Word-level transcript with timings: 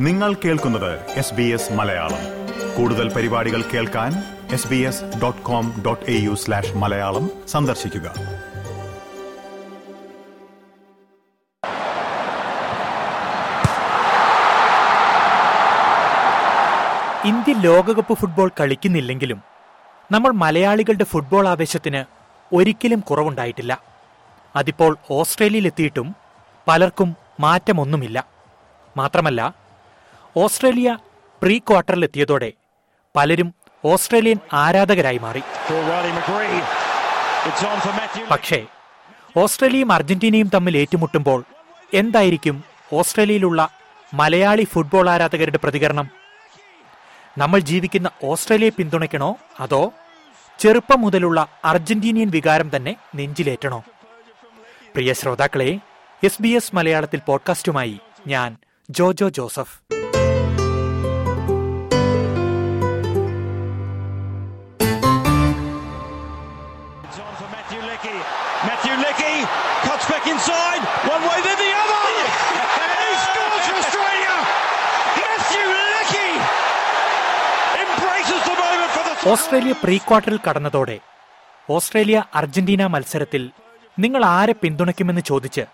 നിങ്ങൾ 0.00 0.34
കേൾക്കുന്നത് 0.34 1.10
S 1.10 1.34
B 1.34 1.42
S 1.42 1.72
Malayalam. 1.72 2.20
കൂടുതൽ 2.76 3.12
പരിപാടികൾ 3.14 3.62
കേൾക്കാൻ 3.62 4.12
S 4.52 4.68
B 4.68 4.76
S 4.76 5.04
dot 5.22 5.42
com 5.42 5.82
dot 5.86 6.10
A 6.10 6.14
U 6.18 6.34
slash 6.34 6.76
Malayalam 6.76 7.30
സന്ദർശിക്കുക. 7.48 8.12
ഇന്ത്യ 17.24 17.52
ലോകകപ്പ് 17.52 18.14
ഫുട്ബോൾ 18.14 18.50
കളിക്കുന്നില്ലെങ്കിലും 18.60 19.42
നമ്മൾ 20.10 20.30
മലയാളികളുടെ 20.30 21.04
ഫുട്ബോൾ 21.04 21.48
ആവേശത്തിന് 21.48 22.04
ഒരിക്കലും 22.54 23.00
കുറവുണ്ടായിട്ടില്ല. 23.00 23.80
അതിപ്പോൾ 24.56 24.96
ഓസ്ട്രേലിയയിലെത്തിയിട്ടും 25.10 26.16
പലർക്കും 26.68 27.16
മാറ്റമൊന്നുമില്ല. 27.40 28.26
മാത്രമല്ല 28.96 29.59
ഓസ്ട്രേലിയ 30.36 30.98
പ്രീ 31.42 31.58
ക്വാർട്ടറിലെത്തിയതോടെ 31.58 32.52
പലരും 33.16 33.54
ഓസ്ട്രേലിയൻ 33.84 34.38
ആരാധകരായി 34.52 35.18
മാറി. 35.18 35.42
പക്ഷേ 38.30 38.66
ഓസ്ട്രേലിയയും 39.36 39.92
അർജന്റീനയും 39.92 40.50
തമ്മിൽ 40.54 40.76
ഏറ്റുമുട്ടുമ്പോൾ 40.76 41.44
എന്തായിരിക്കും 41.94 42.64
ഓസ്ട്രേലിയയിലുള്ള 42.92 43.68
മലയാളി 44.14 44.64
ഫുട്ബോൾ 44.64 45.10
ആരാധകരുടെ 45.10 45.58
പ്രതികരണം? 45.58 46.10
നമ്മൾ 47.38 47.60
ജീവിക്കുന്ന 47.60 48.10
ഓസ്ട്രേലിയയെ 48.24 48.70
പിന്തുണയ്ക്കണോ 48.70 49.36
അതോ 49.60 49.92
ചെറുപ്പം 50.58 51.00
മുതലുള്ള 51.00 51.48
അർജന്റീനിയൻ 51.64 52.30
വികാരം 52.30 52.70
തന്നെ 52.76 52.96
നെഞ്ചിലേറ്റണോ? 53.14 53.82
പ്രിയ 54.94 55.12
ശ്രോതാക്കളെ 55.12 55.80
എസ് 56.24 56.42
ബി 56.42 56.48
എസ് 56.48 56.76
മലയാളത്തിൽ 56.76 57.20
പോഡ്കാസ്റ്റുമായി 57.20 58.00
ഞാൻ 58.26 58.56
Jojo 58.90 59.28
Joseph. 59.28 59.99
Inside. 70.40 70.82
One 71.06 71.22
way, 71.22 71.38
then 71.38 71.58
the 71.58 71.70
other. 71.74 72.04
And 72.78 72.92
he 72.96 73.10
scores 73.24 73.64
for 73.66 73.76
Australia. 73.78 74.34
Matthew 75.18 75.66
Leckie 75.86 76.36
embraces 77.80 78.40
the 78.42 78.56
moment 78.60 78.90
for 78.90 79.02
the. 79.04 79.14
Australia 79.26 79.72
pre 79.82 79.96
ക്വാർട്ടറിൽ 80.00 80.38
കടന്നതോടെ 80.46 80.96
ഓസ്ട്രേലിയ 81.68 82.18
അർജന്റീന 82.38 82.82
മത്സരത്തിൽ 82.86 83.42
നിങ്ങൾ 83.98 84.22
ആരെ 84.30 84.54
പിന്തുണയ്ക്കുമെന്ന് 84.62 85.22
ചോദിച്ച് 85.30 85.64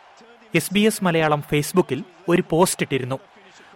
എസ് 0.55 0.73
ബി 0.75 0.83
എസ് 0.89 1.05
മലയാളം 1.07 1.41
ഫേസ്ബുക്കിൽ 1.51 2.01
ഒരു 2.29 2.43
പോസ്റ്റ് 2.53 2.85
ഇട്ടിരുന്നു 2.85 3.19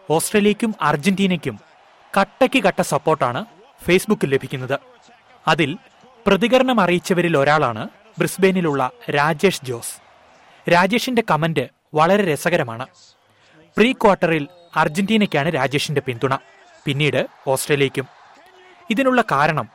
ഓസ്ട്രേലിയയ്ക്കും 0.09 0.73
അർജന്റീനയ്ക്കും 0.89 1.57
കട്ടയ്ക്ക് 2.15 2.61
കട്ട 2.67 2.81
സപ്പോർട്ടാണ് 2.93 3.41
ഫേസ്ബുക്കിൽ 3.83 4.31
ലഭിക്കുന്നത് 4.35 4.77
അതിൽ 5.47 5.73
പ്രതികരണം 6.27 6.79
അറിയിച്ചവരിൽ 6.85 7.37
ഒരാളാണ് 7.43 7.85
ബ്രിസ്ബെയിനിലുള്ള 8.19 8.85
രാജേഷ് 9.19 9.65
ജോസ് 9.67 9.95
രാജേഷിന്റെ 10.69 11.23
കമന്റ് 11.31 11.69
വളരെ 11.95 12.33
രസകരമാണ്. 12.33 12.87
പ്രീ 13.77 13.93
ക്വാർട്ടറിൽ 13.93 14.49
അർജന്റീനയ്ക്കാണ് 14.77 15.55
രാജേഷിന്റെ 15.55 16.01
പിന്തുണ. 16.01 16.35
പിന്നീട് 16.85 17.27
ഓസ്ട്രേലിയക്കും 17.47 18.07
ഇതിനുള്ള 18.91 19.23
കാരണം 19.23 19.69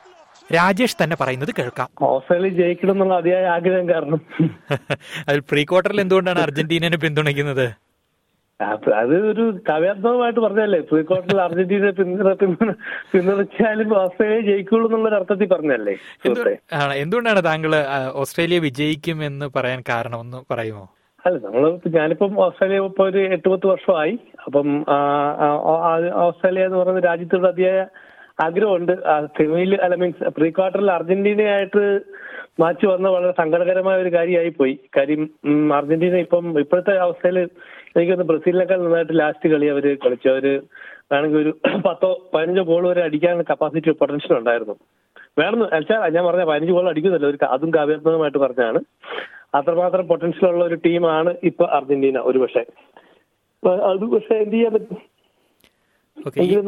രാജേഷ് 0.54 0.96
തന്നെ 1.02 1.16
പറയുന്നത് 1.20 1.48
കേൾക്കാം. 1.58 1.88
ഓസ്ട്രേലിയ 2.02 2.48
ജയിക്കണം 2.48 2.92
എന്നുള്ള 2.92 3.14
അതിയായ 3.14 3.44
ആഗ്രഹം 3.46 3.88
കാരണം. 3.88 4.20
അതിൽ 5.28 5.40
പ്രീ 5.40 5.64
ക്വാർട്ടറിൽ 5.64 6.00
എന്തുകൊണ്ടാണ് 6.00 6.38
അർജന്റീനനെ 6.38 6.96
പിന്തുണയ്ക്കുന്നത്? 6.96 7.85
അത് 9.00 9.14
ഒരു 9.30 9.44
കവ്യാത്മകമായിട്ട് 9.68 10.40
പറഞ്ഞല്ലേ 10.44 10.78
പ്രീ 10.90 11.00
ക്വാർട്ടറിൽ 11.08 11.40
അർജന്റീന 11.46 11.88
പിന്തുണ 11.98 12.30
പിന്തുണ 12.42 12.70
പിന്തുണച്ചാലും 13.12 13.90
ഓസ്ട്രേലിയ 14.02 14.42
ജയിക്കുള്ളൂ 14.48 14.86
എന്നുള്ള 14.90 15.16
അർത്ഥത്തിൽ 15.18 15.48
പറഞ്ഞല്ലേ 15.54 15.94
എന്തുകൊണ്ടാണ് 17.02 17.42
താങ്കൾ 17.48 17.74
ഓസ്ട്രേലിയ 18.22 18.60
വിജയിക്കും 18.66 19.18
എന്ന് 19.28 19.48
പറയാൻ 19.56 19.80
കാരണം 19.90 20.18
ഒന്ന് 20.24 20.38
പറയുമോ? 20.52 20.84
അല്ല 21.24 21.36
നമ്മൾ 21.44 21.62
ഞാനിപ്പം 21.98 22.32
ഓസ്ട്രേലിയ 22.44 22.80
ഇപ്പൊ 22.88 23.04
ഒരു 23.10 23.20
എട്ട് 23.36 23.48
പത്ത് 23.52 23.66
വർഷമായി. 23.72 24.14
അപ്പം 24.46 24.68
ഓസ്ട്രേലിയ 26.26 26.66
എന്ന് 26.68 26.78
പറയുന്ന 26.80 27.02
രാജ്യത്തോട് 27.10 27.46
അതിയായ 27.52 27.78
ആഗ്രഹമുണ്ട്. 28.46 28.92
സെമിയിൽ 29.36 29.72
അല്ല 29.84 29.94
മീൻസ് 30.02 30.30
പ്രീ 30.38 30.48
ക്വാർട്ടറിൽ 30.58 30.90
അർജന്റീനയായിട്ട് 30.98 31.84
മാച്ച് 32.58 32.86
വന്ന 32.90 33.06
വളരെ 33.14 33.32
സങ്കടകരമായ 33.40 33.96
ഒരു 34.02 34.10
കാര്യമായി 34.16 34.50
പോയി 34.58 34.74
കാര്യം 34.96 35.22
അർജന്റീന 35.78 36.18
ഇപ്പം 36.26 36.44
ഇപ്പോഴത്തെ 36.62 36.94
അവസ്ഥയിൽ 37.06 37.38
എനിക്കൊന്ന് 37.96 38.26
ബ്രസീലിനേക്കാൾ 38.30 38.78
നന്നായിട്ട് 38.84 39.14
ലാസ്റ്റ് 39.20 39.50
കളി 39.52 39.66
അവർ 39.74 39.84
കളിച്ചു. 40.04 40.28
അവർ 40.34 40.46
ആണെങ്കിൽ 41.16 41.38
ഒരു 41.42 41.52
പത്തോ 41.86 42.10
പതിനഞ്ചോ 42.34 42.64
ഗോൾ 42.70 42.84
വരെ 42.88 43.02
അടിക്കാനുള്ള 43.08 43.44
കപ്പാസിറ്റി 43.50 43.90
പൊട്ടൻഷ്യൽ 44.00 44.36
ഉണ്ടായിരുന്നു. 44.38 44.76
വേണമെന്ന് 45.40 45.68
വെച്ചാൽ 45.76 46.12
ഞാൻ 46.16 46.24
പറഞ്ഞ 46.28 46.44
പതിനഞ്ച് 46.50 46.74
ഗോൾ 46.76 46.88
അടിക്കുന്നില്ല 46.92 47.26
ഒരു 47.32 47.38
അതും 47.56 47.70
കാവ്യാത്മകമായിട്ട് 47.76 48.40
പറഞ്ഞാണ് 48.44 48.80
അത്രമാത്രം 49.58 50.06
പൊട്ടൻഷ്യൽ 50.12 50.48
ഉള്ള 50.52 50.62
ഒരു 50.70 50.76
ടീമാണ് 50.86 51.30
ഇപ്പൊ 51.50 51.64
അർജന്റീന 51.78 52.18
ഒരു 52.30 52.38
പക്ഷേ 52.44 52.62
അപ്പൊ 53.56 53.70
അത് 53.90 54.04
പക്ഷെ 54.14 54.34
എന്ത് 54.44 54.56
ചെയ്യാൻ 54.56 54.72
പറ്റും? 54.74 54.98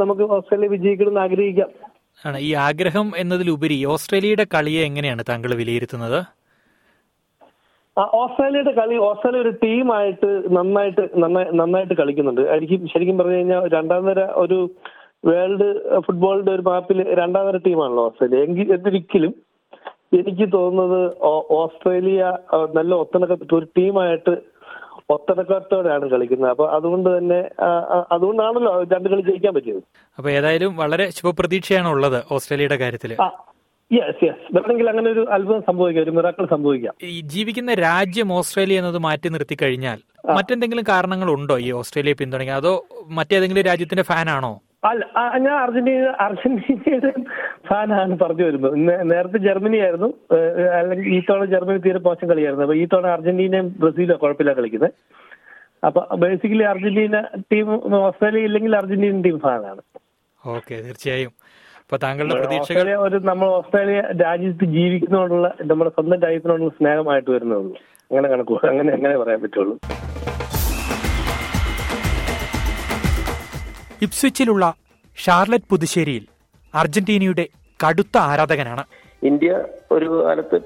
നമുക്ക് 0.03 0.25
ഓസ്ട്രേലിയ 0.37 0.69
വിജയിക്കണം 0.75 1.11
എന്ന് 1.13 1.21
ആഗ്രഹിക്കാം. 1.21 1.71
ആണ്. 2.27 2.39
ഈ 2.39 2.51
ആഗ്രഹം 2.69 3.13
എന്നതിലുപരി 3.17 3.85
ഓസ്ട്രേലിയയുടെ 3.85 4.47
കളിയെ 4.55 4.83
എങ്ങനെയാണ് 4.85 5.25
താങ്കൾ 5.29 5.51
വിലയിരുത്തുന്നത്? 5.55 6.21
ഓസ്ട്രേലിയയുടെ 8.21 8.73
കളി 8.73 8.97
ഓസ്ട്രേലിയ 9.09 9.41
ഒരു 9.41 9.53
ടീമായിട്ട് 9.63 10.31
നന്നായിട്ട് 10.57 11.05
നന്നായിട്ട് 11.61 11.95
കളിക്കുന്നുണ്ട്. 11.95 12.41
എനിക്ക് 12.41 12.77
ശരിക്കും 12.93 13.19
പറഞ്ഞു 13.19 13.37
കഴിഞ്ഞാൽ 13.37 13.69
രണ്ടാം 13.75 14.07
നിര 14.07 14.21
ഒരു 14.43 14.59
വേൾഡ് 15.25 15.69
ഫുട്ബോളിന്റെ 16.01 16.53
ഒരു 16.53 16.63
മാപ്പിൽ 16.63 16.99
രണ്ടാം 17.21 17.47
നിര 17.47 17.57
ടീമാണല്ലോ 17.57 18.05
ഓസ്ട്രേലിയ. 18.05 18.43
എങ്കിൽ 18.45 18.73
എന്നിരിക്കലും 18.73 19.35
എനിക്ക് 20.19 20.53
തോന്നുന്നത് 20.53 21.01
ഓസ്ട്രേലിയ 21.61 22.23
നല്ല 22.77 22.95
ഒത്തണക്ക 22.95 23.55
ഒരു 23.59 23.67
ടീമായിട്ട് 23.79 24.35
ഒത്തണക്കത്തോടെയാണ് 25.11 26.07
കളിക്കുന്നത്. 26.11 26.51
അപ്പൊ 26.51 26.65
അതുകൊണ്ട് 26.77 27.09
തന്നെ 27.19 27.41
അതുകൊണ്ടാണല്ലോ 28.13 28.73
രണ്ട് 28.95 29.09
കളി 29.09 29.23
ജയിക്കാൻ 29.29 29.55
പറ്റിയത്. 29.55 29.83
അപ്പൊ 30.19 30.31
ഏതായാലും 30.31 30.77
വളരെ 30.77 31.11
ശുഭപ്രതീക്ഷയാണ് 31.11 31.89
ഉള്ളത് 31.89 32.19
ഓസ്ട്രേലിയയുടെ 32.35 32.77
കാര്യത്തിൽ 32.77 33.13
ആ 33.23 33.29
യെസ് 33.91 34.25
യെസ് 34.25 34.47
വേണമെങ്കിൽ 34.55 34.89
അങ്ങനെ 34.91 35.09
ഒരു 35.11 35.23
അത്ഭുതം 35.31 35.61
സംഭവിക്കാം 35.67 36.03
ഒരു 36.03 36.11
മിറാക്കൾ 36.11 36.47
സംഭവിക്കാം. 36.47 36.95
ഈ 37.03 37.21
ജീവിക്കുന്ന 37.35 37.75
രാജ്യം 37.75 38.33
ഓസ്ട്രേലിയ 38.39 38.79
എന്നത് 38.79 38.99
മാറ്റി 38.99 39.29
നിർത്തി 39.29 39.57
കഴിഞ്ഞാൽ 39.63 39.99
മറ്റെന്തെങ്കിലും 40.37 40.85
കാരണങ്ങളുണ്ടോ 40.89 41.57
ഈ 41.67 41.69
ഓസ്ട്രേലിയ 41.73 42.15
പിന്തുണയ്ക്കാൻ? 42.21 42.57
അതോ 42.57 42.73
മറ്റേതെങ്കിലും 43.19 43.65
രാജ്യത്തിന്റെ 43.65 44.03
ഫാനാണോ 44.03 44.53
അല്ല 44.83 45.05
ഞാൻ 45.45 45.55
അർജന്റീന 45.63 46.11
അർജന്റീനയുടെ 46.25 47.11
ഫാനാണ് 47.69 48.17
പറഞ്ഞു 48.23 48.45
വരുന്നത്. 48.49 48.75
നേരത്തെ 49.11 49.39
ജർമ്മനി 49.47 49.79
ആയിരുന്നു 49.87 50.09
അല്ലെങ്കിൽ 50.81 51.07
ഈ 51.17 51.19
തവണ 51.29 51.45
ജർമ്മനി 51.55 51.81
തീരെ 51.87 52.01
മോശം 52.07 52.27
കളിയായിരുന്നു. 52.31 52.65
അപ്പൊ 52.67 52.77
ഈ 52.83 52.85
തവണ 52.93 53.09
അർജന്റീനയും 53.17 53.69
ബ്രസീലും 53.83 54.21
കുഴപ്പമില്ല 54.23 54.55
കളിക്കുന്നത്. 54.59 54.95
അപ്പൊ 55.89 56.01
ബേസിക്കലി 56.23 56.65
അർജന്റീന 56.73 57.17
ടീം 57.53 57.69
ഓസ്ട്രേലിയ 58.07 58.49
ഇല്ലെങ്കിൽ 58.51 58.73
അർജന്റീന 58.81 59.21
ടീം 59.27 59.39
ഫാനാണ്. 59.47 59.83
ഓക്കെ 60.43 60.75
തീർച്ചയായും. 60.87 61.35
താങ്കളുടെ 62.05 62.35
പ്രതീക്ഷകൾ? 62.41 62.89
ഒരു 63.05 63.19
നമ്മൾ 63.29 63.47
ഓസ്ട്രേലിയ 63.59 64.01
രാജ്യത്ത് 64.25 64.65
ജീവിക്കുന്നതോടുള്ള 64.79 65.49
നമ്മുടെ 65.71 65.91
സ്വന്തം 65.97 66.19
രാജ്യത്തിനോടുള്ള 66.25 66.73
സ്നേഹമായിട്ട് 66.81 67.31
വരുന്നതുള്ളൂ 67.37 67.77
അങ്ങനെ 68.11 68.29
കണക്കു 68.33 68.55
അങ്ങനെ 68.71 68.91
അങ്ങനെ 68.97 69.15
പറയാൻ 69.23 69.41
പറ്റുള്ളൂ. 69.45 69.75
ഇപ്സ്വിച്ചിലുള്ള 74.07 74.65
ഷാർലറ്റ് 75.19 75.71
പുതുശ്ശേരിയിൽ 75.73 76.25
അർജന്റീനയുടെ 76.75 77.45
കടുത്ത 77.81 78.17
ആരാധകനാണ്. 78.31 78.83
ഇന്ത്യ 79.23 79.51
ഒരു 79.95 80.09
കാലത്ത് 80.27 80.59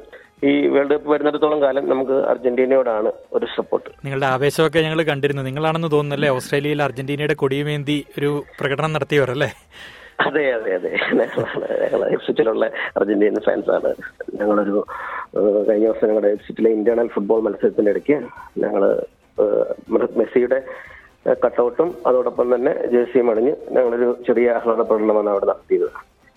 ഈ 0.48 0.52
വേൾഡ് 0.74 0.94
കപ്പ് 0.94 1.08
വരുന്നിടത്തോളം 1.12 1.58
കാലം 1.64 1.84
നമുക്ക് 1.90 2.16
അർജന്റീനയോടാണ് 2.32 3.10
ഒരു 3.32 3.46
സപ്പോർട്ട് 3.56 3.90
നിങ്ങളുടെ 4.04 4.26
ആവേശമൊക്കെ 4.34 4.80
ഞങ്ങൾ 4.86 5.00
കണ്ടിരുന്നു. 5.10 5.42
നിങ്ങളാണെന്ന് 5.48 5.90
തോന്നുന്നല്ലേ 5.94 6.30
ഓസ്ട്രേലിയയിൽ 6.36 6.80
അർജന്റീനയുടെ 6.86 7.36
കൊടിയുമേന്തി 7.42 7.96
ഒരു 8.18 8.30
പ്രകടനം 8.60 8.92
നടത്തിയവരല്ലേ? 8.96 9.50
അതെ 10.26 10.42
അതെ 10.56 10.72
അതെ. 10.78 10.90
ഞങ്ങളെ 11.20 11.26
ഞങ്ങൾ 11.84 12.02
എഫ്സിറ്റിലുള്ള 12.16 12.64
അർജന്റീന 12.98 13.40
ഫാൻസ് 13.46 13.70
ആണ് 13.76 13.90
ഞങ്ങളൊരു 14.40 14.74
കഴിഞ്ഞ 15.68 15.86
ദിവസം 15.86 16.06
ഞങ്ങളുടെ 16.10 16.32
എഫ്സിറ്റിലെ 16.36 16.70
ഇന്റേണൽ 16.78 17.08
ഫുട്ബോൾ 17.14 17.40
മത്സരത്തിന്റെ 17.46 17.92
ഇടയ്ക്ക് 17.94 18.18
ഞങ്ങൾ 18.64 18.82
മെസ്സിയുടെ 20.20 20.58
കട്ടൗട്ടും 21.26 21.90
അതോടൊപ്പം 22.06 22.46
തന്നെ 22.54 22.72
ജേഴ്സിയും 22.92 23.30
അണിഞ്ഞ് 23.30 23.52
ഞങ്ങളൊരു 23.74 24.08
ചെറിയ 24.26 24.50
ആഹ്ലാദ 24.56 24.80
പ്രകടനമാണ് 24.88 25.30
അവിടെ 25.30 25.46
നടത്തിയത്. 25.50 25.88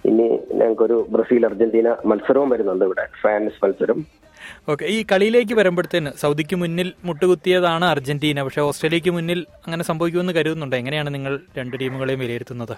ഇനി 0.09 0.27
ഞങ്ങൾക്കൊരു 0.59 0.97
ബ്രസീൽ 1.13 1.45
അർജന്റീന 1.45 1.95
മത്സരവും 2.05 2.49
വരുന്നുണ്ട് 2.49 2.85
ഇവിടെ. 2.85 3.05
ഫാൻസ് 3.21 3.59
മത്സരം. 3.63 3.99
ഓക്കെ 4.71 4.85
ഈ 4.95 4.97
കളിയിലേക്ക് 5.11 5.53
വരുമ്പോഴത്തേന് 5.53 6.11
സൗദിക്ക് 6.23 6.55
മുന്നിൽ 6.55 6.93
മുട്ടുകുത്തിയതാണ് 7.07 7.85
അർജന്റീന. 7.85 8.43
പക്ഷെ 8.43 8.61
ഓസ്ട്രേലിയക്ക് 8.61 9.11
മുന്നിൽ 9.17 9.39
അങ്ങനെ 9.65 9.83
സംഭവിക്കുമെന്ന് 9.83 10.33
കരുതുന്നുണ്ട്? 10.33 10.75
എങ്ങനെയാണ് 10.75 11.13
നിങ്ങൾ 11.15 11.39
രണ്ട് 11.57 11.75
ടീമുകളെയും 11.81 12.19
വിലയിരുത്തുന്നത്? 12.19 12.75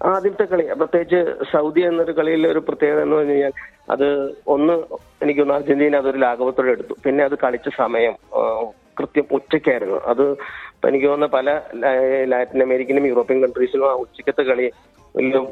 ആദ്യത്തെ 0.00 0.44
കളി. 0.44 0.64
പ്രത്യേകിച്ച് 0.80 1.20
സൗദി 1.52 1.80
എന്നൊരു 1.80 2.12
കളിയിൽ 2.12 2.42
ഒരു 2.52 2.58
പ്രത്യേകത 2.58 3.02
എന്ന് 3.02 3.16
പറഞ്ഞു 3.16 3.32
കഴിഞ്ഞാൽ 3.32 3.52
അത് 3.90 4.08
ഒന്ന് 4.54 4.74
എനിക്കൊന്ന് 5.24 5.54
അർജന്റീന 5.54 5.96
അതൊരു 5.96 6.18
ലാഘവത്തോടെ 6.24 6.70
എടുത്തു. 6.70 6.96
പിന്നെ 7.04 7.24
അത് 7.24 7.38
കളിച്ച 7.44 7.68
സമയം 7.82 8.14
കൃത്യം 8.98 9.26
ഉച്ചയ്ക്കായിരുന്നു 9.36 9.98
അത് 10.12 10.24
എനിക്ക് 10.88 11.06
തോന്നുന്ന 11.10 11.28
പല 11.36 11.50
ലാറ്റിൻ 12.32 12.60
അമേരിക്കനും 12.66 13.06
യൂറോപ്യൻ 13.10 13.38
കൺട്രീസിലും 13.44 13.86
ആ 13.90 13.94
ഉച്ചക്കത്തെ 14.04 14.42
കളി 14.50 14.66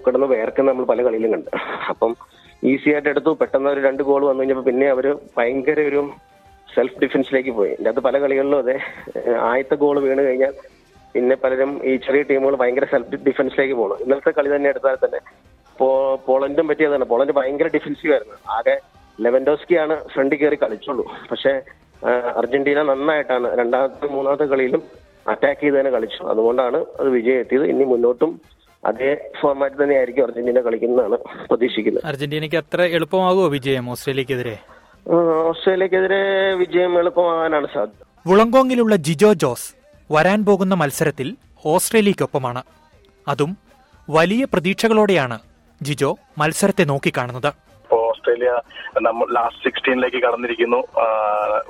കിടന്ന് 0.06 0.28
വേർക്കുന്ന 0.34 0.68
നമ്മൾ 0.70 0.86
പല 0.92 1.02
കളിയിലും 1.06 1.30
കണ്ട്. 1.34 1.50
അപ്പം 1.92 2.12
ഈസി 2.70 2.88
ആയിട്ട് 2.94 3.08
എടുത്തു. 3.12 3.30
പെട്ടെന്ന് 3.40 3.70
ഒരു 3.74 3.80
രണ്ട് 3.86 4.02
ഗോൾ 4.08 4.22
വന്നു 4.28 4.42
കഴിഞ്ഞപ്പോൾ 4.42 4.66
പിന്നെ 4.70 4.86
അവർ 4.94 5.06
ഭയങ്കര 5.36 5.80
ഒരു 5.90 6.02
സെൽഫ് 6.68 7.00
ഡിഫൻസിലേക്ക് 7.02 7.52
പോയി. 7.58 7.72
എന്റെ 7.78 7.90
അത് 7.92 8.00
പല 8.06 8.18
കളികളിലും 8.24 8.58
അതെ 8.64 8.76
ആദ്യത്തെ 9.48 9.76
ഗോൾ 9.82 9.98
വീണ് 10.04 10.22
കഴിഞ്ഞാൽ 10.28 10.54
പിന്നെ 11.14 11.34
പലരും 11.42 11.72
ഈ 11.88 11.92
ചെറിയ 12.06 12.22
ടീമുകൾ 12.30 12.54
ഭയങ്കര 12.62 12.86
സെൽഫ് 12.92 13.22
ഡിഫൻസിലേക്ക് 13.28 13.74
പോകണം 13.80 14.00
ഇന്നലത്തെ 14.04 14.32
കളി 14.38 14.50
തന്നെ 14.54 14.68
എടുത്താൽ 14.72 14.98
തന്നെ 15.04 15.20
പോളണ്ടും 16.26 16.66
പറ്റിയതാണ്. 16.70 17.04
പോളണ്ട് 17.12 17.32
ഭയങ്കര 17.38 17.68
ഡിഫൻസീവ് 17.76 18.12
ആയിരുന്നു. 18.16 18.36
ആകെ 18.56 18.76
ലെവൻഡോസ്കിയാണ് 19.18 19.94
ഫ്രണ്ടിൽ 20.12 20.38
കയറി 20.40 20.58
കളിച്ചുള്ളൂ. 20.62 21.04
പക്ഷേ 21.30 21.52
അർജന്റീന 22.10 22.82
നന്നായിട്ടാണ് 22.82 23.58
രണ്ടാമത്തെ 23.58 24.06
മൂന്നാമത്തെ 24.06 24.44
കളിയിലും 24.44 24.82
അറ്റാക്ക് 25.28 25.60
ചെയ്ത് 25.60 25.76
തന്നെ 25.78 25.90
കളിച്ചു. 25.90 26.22
അതുകൊണ്ടാണ് 26.22 26.76
അത് 27.00 27.08
വിജയം 27.08 27.38
എത്തിയത് 27.38 27.64
ഇനി 27.64 27.84
മുന്നോട്ടും 27.84 28.40
അതേ 28.86 29.30
ഫോർമാറ്റ് 29.40 29.82
തന്നെയായിരിക്കും 29.82 30.22
അർജന്റീന 30.22 30.60
കളിക്കുന്നതാണ് 30.60 31.18
പ്രതീക്ഷിക്കുന്നത്. 31.50 32.06
അർജന്റീനയ്ക്ക് 32.06 32.56
അത്ര 32.56 32.82
എളുപ്പമാകുമോ 32.82 33.48
വിജയം 33.48 33.90
ഓസ്ട്രേലിയക്കെതിരെ? 33.90 34.56
ഓസ്ട്രേലിയക്കെതിരെ 35.48 36.54
വിജയം 36.54 36.98
എളുപ്പമാകാനാണ് 36.98 37.66
സാധ്യത. 37.74 38.02
വുളങ്കോങ്ങിലുള്ള 38.26 38.96
ജിജോ 38.96 39.32
ജോസ് 39.32 39.74
വരാൻ 40.12 40.44
പോകുന്ന 40.44 40.74
മത്സരത്തിൽ 40.74 41.36
ഓസ്ട്രേലിയയ്ക്കൊപ്പമാണ്. 41.66 42.62
അതും 43.28 43.56
വലിയ 44.10 44.44
പ്രതീക്ഷകളോടെയാണ് 44.44 45.38
ജിജോ 45.82 46.16
മത്സരത്തെ 46.38 46.84
നോക്കിക്കാണുന്നത്. 46.84 47.52
ഓസ്ട്രേലിയ 48.24 48.52
നമ്മൾ 49.06 49.26
ലാസ്റ്റ് 49.36 49.62
സിക്സ്റ്റീനിലേക്ക് 49.64 50.20
കടന്നിരിക്കുന്നു. 50.24 50.80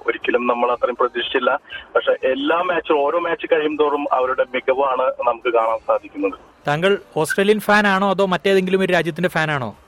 ഒരിക്കലും 0.06 0.42
നമ്മൾ 0.46 0.68
അത്രയും 0.72 0.98
പ്രതീക്ഷിച്ചില്ല. 1.00 1.50
പക്ഷെ 1.94 2.12
എല്ലാ 2.32 2.58
മാച്ചും 2.68 2.98
ഓരോ 3.06 3.18
മാച്ച് 3.26 3.46
കഴിയും 3.52 3.74
തോറും 3.80 4.04
അവരുടെ 4.12 4.44
മികവാണ് 4.54 5.06
നമുക്ക് 5.28 5.52
കാണാൻ 5.56 5.80
സാധിക്കുന്നത്. 5.88 6.36
താങ്കൾ 6.68 6.92
ഓസ്ട്രേലിയൻ 7.22 7.60
ഫാൻ 7.68 7.86
ആണോ 7.94 8.06
അതോ 8.16 8.26
മറ്റേതെങ്കിലും 8.34 8.82
ഒരു 8.86 8.92
രാജ്യത്തിന്റെ 8.92 9.32
ഫാനാണോ 9.36 9.70
അയ്യ, 9.70 9.83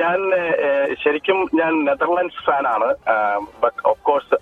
ഞാൻ 0.00 0.18
ശരിക്കും 1.02 1.38
ഞാൻ 1.60 1.72
നെതർലാൻഡ്സ് 1.88 2.42
ഫാനാണ്. 2.46 2.88
ബട്ട് 3.64 3.80
ഓഫ് 3.90 4.02
കോഴ്സ് 4.08 4.36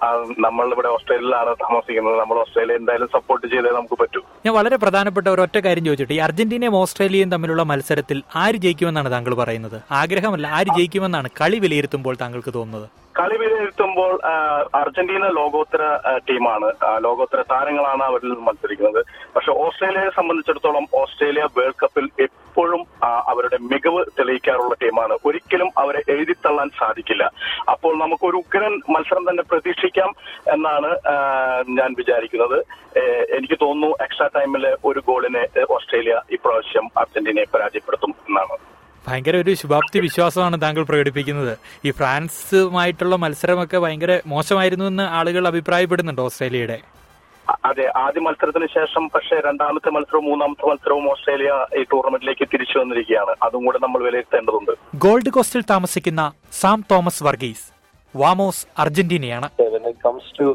നമ്മൾ 0.46 0.66
ഇവിടെ 0.74 0.90
ഓസ്ട്രേലിയയിലാണ് 0.96 1.52
താമസിക്കുന്നത്. 1.64 2.16
നമ്മൾ 2.20 2.38
ഓസ്ട്രേലിയ 2.44 2.80
എന്തായാലും 2.80 3.10
സപ്പോർട്ട് 3.16 3.46
ചെയ്തേ 3.52 3.72
നമുക്ക് 3.78 3.98
പറ്റൂ. 4.02 4.22
ഞാൻ 4.46 4.54
വളരെ 4.58 4.76
പ്രധാനപ്പെട്ട 4.84 5.26
ഒരു 5.34 5.44
ഒറ്റ 5.46 5.58
കാര്യം 5.66 5.84
ചോദിച്ചിട്ട് 5.88 6.14
ഈ 6.18 6.20
അർജന്റീനയും 6.28 6.76
ഓസ്ട്രേലിയയും 6.82 7.32
തമ്മിലുള്ള 7.34 7.64
മത്സരത്തിൽ 7.72 8.20
ആര് 8.44 8.60
ജയിക്കുമെന്നാണ് 8.64 9.12
താങ്കൾ 9.16 9.34
പറയുന്നത്? 9.42 9.78
ആഗ്രഹമല്ല 10.02 10.46
ആര് 10.60 10.72
ജയിക്കുമെന്നാണ് 10.78 11.30
കളി 11.40 11.60
വിലയിരുത്തുമ്പോൾ 11.66 12.16
താങ്കൾക്ക് 12.22 12.54
തോന്നുന്നത്? 12.58 12.88
കളി 13.20 13.36
വിലയിരുത്തുമ്പോൾ 13.40 14.12
അർജന്റീന 14.80 15.24
ലോകോത്തര 15.38 15.82
ടീമാണ്. 16.28 16.68
ലോകോത്തര 17.06 17.40
താരങ്ങളാണ് 17.50 18.02
അവരിൽ 18.02 18.32
മത്സരിക്കുന്നത്. 18.46 19.00
പക്ഷെ 19.34 19.50
ഓസ്ട്രേലിയയെ 19.64 20.10
സംബന്ധിച്ചിടത്തോളം 20.18 20.86
ഓസ്ട്രേലിയ 21.00 21.44
വേൾഡ് 21.58 21.80
കപ്പിൽ 21.82 22.06
എപ്പോഴും 22.26 22.82
അവരുടെ 23.32 23.58
മികവ് 23.72 24.00
തെളിയിക്കാറുള്ള 24.18 24.74
ടീമാണ്. 24.82 25.14
ഒരിക്കലും 25.24 25.70
അവരെ 25.82 26.00
എഴുതിത്തള്ളാൻ 26.14 26.70
സാധിക്കില്ല. 26.78 27.24
അപ്പോൾ 27.74 27.92
നമുക്ക് 28.02 28.26
ഒരു 28.30 28.40
ഉഗ്രൻ 28.42 28.74
മത്സരം 28.94 29.26
തന്നെ 29.30 29.44
പ്രതീക്ഷിക്കാം 29.50 30.10
എന്നാണ് 30.54 30.90
ഞാൻ 31.78 31.90
വിചാരിക്കുന്നത്. 32.00 32.58
എനിക്ക് 33.38 33.58
തോന്നുന്നു 33.60 33.96
എക്സ്ട്രാ 34.06 34.28
ടൈമിൽ 34.36 34.66
ഒരു 34.84 35.02
ഗോളിനെ 35.10 35.44
ഓസ്ട്രേലിയ 35.76 36.16
ഇപ്രാവശ്യം 36.38 36.88
അർജന്റീനയെ 37.02 37.48
പരാജയപ്പെടുത്തും 37.54 38.14
എന്നാണ്. 38.28 38.56
ഭയങ്കര 39.10 39.36
ഒരു 39.36 39.54
ശുഭാപ്തി 39.54 39.98
വിശ്വാസമാണ് 39.98 40.62
താങ്കൾ 40.62 40.82
പ്രകടിപ്പിക്കുന്നത്. 40.82 41.58
ഈ 41.84 41.90
ഫ്രാൻസുമായിട്ടുള്ള 41.90 43.16
മത്സരമൊക്കെ 43.16 43.78
ഭയങ്കര 43.78 44.20
മോശമായിരുന്നു 44.26 44.84
എന്ന് 44.84 45.02
ആളുകൾ 45.02 45.46
അഭിപ്രായപ്പെടുന്നുണ്ട് 45.46 46.22
ഓസ്ട്രേലിയയുടെ? 46.22 46.78
അതെ. 47.64 47.86
ആദ്യ 47.96 48.20
മത്സരത്തിന് 48.20 48.66
ശേഷം 48.66 49.08
പക്ഷേ 49.14 49.36
രണ്ടാമത്തെ 49.46 49.90
മത്സരവും 49.90 50.24
മൂന്നാമത്തെ 50.24 50.66
മത്സരവും 50.66 51.10
ഓസ്ട്രേലിയ 51.10 51.66
ഈ 51.80 51.82
ടൂർണമെന്റിലേക്ക് 51.92 52.48
തിരിച്ചു 52.52 52.78
വന്നിരിക്കുകയാണ്. 52.78 53.34
അതും 53.42 53.64
കൂടെ 53.64 53.78
നമ്മൾ 53.82 54.02
വിലയിരുത്തേണ്ടതുണ്ട്. 54.02 54.72
ഗോൾഡ് 54.94 55.30
കോസ്റ്റിൽ 55.30 55.62
താമസിക്കുന്ന 55.70 56.32
സാം 56.52 56.84
തോമസ് 56.90 57.22
വർഗീസ് 57.24 57.66
വാമോസ് 58.16 58.66
അർജന്റീനയാണ്. 58.78 59.48
When 59.62 59.86
it 59.92 59.98
comes 60.06 60.24
to 60.38 60.46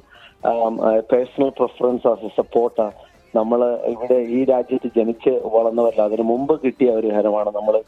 um, 0.52 0.76
uh, 0.88 1.02
personal 1.14 1.52
preference 1.60 2.04
as 2.14 2.22
a 2.30 2.32
supporter 2.40 2.90
നമ്മൾ 3.36 3.80
ഇവിടെ 3.86 4.18
ഈ 4.38 4.46
രാജ്യത്ത് 4.46 4.90
ജനിച്ച് 4.98 5.30
വളർന്നവരല്ല. 5.30 6.02
അതിനു 6.02 6.22
മുമ്പ് 6.22 6.62
കിട്ടിയ 6.62 6.90
ഒരു 6.90 7.08
ഹരമാണ് 7.08 7.50
നമ്മൾ 7.56 7.82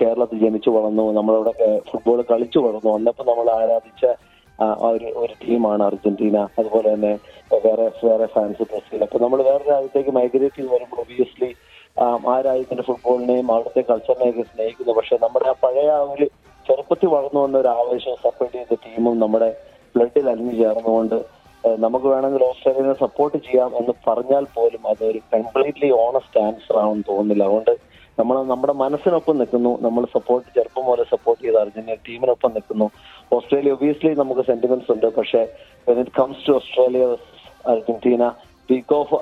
കേരളത്തിൽ 0.00 0.38
ജനിച്ചു 0.44 0.70
വളർന്നു 0.70 1.04
നമ്മളവിടെ 1.18 1.52
ഫുട്ബോൾ 1.90 2.18
കളിച്ചു 2.30 2.58
വളർന്നു. 2.58 2.90
വന്നപ്പോൾ 2.96 3.26
നമ്മൾ 3.30 3.48
ആരാധിച്ച 3.60 4.04
ഒരു 4.88 5.08
ഒരു 5.22 5.34
ടീമാണ് 5.42 5.82
അർജന്റീന. 5.82 6.38
അതുപോലെ 6.58 6.88
തന്നെ 6.94 7.12
വേറെ 7.66 7.86
വേറെ 8.08 8.26
ഫാൻസ് 8.34 8.62
ബ്രസീൽ. 8.70 9.00
അപ്പൊ 9.06 9.18
നമ്മൾ 9.18 9.42
വേറെ 9.50 9.64
രാജ്യത്തേക്ക് 9.70 10.12
മൈഗ്രേറ്റ് 10.18 10.56
ചെയ്ത് 10.56 10.72
വരുമ്പോൾ 10.74 11.00
ഒബിയസ്ലി 11.04 11.50
ആ 12.32 12.34
രാജ്യത്തിന്റെ 12.48 12.84
ഫുട്ബോളിനെയും 12.88 13.48
അവിടുത്തെ 13.54 13.82
കൾച്ചറിനെയൊക്കെ 13.90 14.44
സ്നേഹിക്കുന്നു. 14.52 14.92
പക്ഷെ 14.98 15.16
നമ്മുടെ 15.24 15.46
ആ 15.52 15.54
പഴയ 15.64 15.90
ആ 15.98 16.02
ഒരു 16.14 16.26
ചെറുപ്പത്തിൽ 16.66 17.08
വളർന്നു 17.14 17.40
വന്ന 17.40 17.56
ഒരു 17.58 17.68
ആവേശം 17.68 18.16
സപ്പോർട്ട് 18.26 18.56
ചെയ്ത 18.56 18.74
ടീമും 18.84 19.16
നമ്മുടെ 19.18 19.48
ബ്ലഡിൽ 19.96 20.26
അലിഞ്ഞു 20.32 20.54
ചേർന്നുകൊണ്ട് 20.62 21.16
നമുക്ക് 21.64 22.06
വേണമെങ്കിൽ 22.06 22.42
ഓസ്ട്രേലിയനെ 22.44 22.94
സപ്പോർട്ട് 23.00 23.38
ചെയ്യാം 23.46 23.70
എന്ന് 23.80 23.92
പറഞ്ഞാൽ 24.06 24.44
പോലും 24.54 24.82
അതൊരു 24.90 25.20
കംപ്ലീറ്റ്ലി 25.34 25.88
ഓണസ്റ്റ് 26.04 26.40
ആൻസർ 26.40 26.76
ആണെന്ന് 26.82 27.04
തോന്നുന്നില്ല. 27.08 27.44
അതുകൊണ്ട് 27.48 27.72
നമ്മൾ 28.18 28.36
നമ്മുടെ 28.44 28.72
മനസ്സിനൊപ്പം 28.72 29.38
നിൽക്കുന്നു. 29.38 29.72
നമ്മൾ 29.82 30.04
സപ്പോർട്ട് 30.04 30.48
ചെറുപ്പം 30.56 30.84
പോലെ 30.84 31.04
സപ്പോർട്ട് 31.10 31.42
ചെയ്ത 31.44 31.56
അർജന്റീന 31.56 31.96
ടീമിനൊപ്പം 32.08 32.50
നിൽക്കുന്നു. 32.54 32.90
ഓസ്ട്രേലിയ 33.32 33.72
ഒബിയസ്ലി 33.72 34.14
നമുക്ക് 34.14 34.40
സെന്റിമെന്റ്സ് 34.40 34.92
ഉണ്ട്. 34.92 35.06
പക്ഷേ 35.16 35.42
when 35.88 36.00
it 36.00 36.10
comes 36.20 36.46
to 36.48 36.52
Australia 36.52 37.04
Argentina 37.74 38.22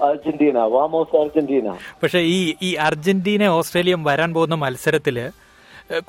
Argentina 0.09 0.59
വാമോസ് 0.75 1.17
Argentina. 1.17 1.69
പക്ഷേ 2.03 2.19
ഈ 2.19 2.55
ഈ 2.63 2.75
അർജന്റീന 2.75 3.47
ഓസ്ട്രേലിയയും 3.59 4.03
വരാൻ 4.05 4.35
പോകുന്ന 4.35 4.55
മത്സരത്തിൽ 4.55 5.17